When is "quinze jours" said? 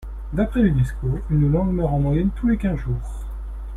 2.57-3.23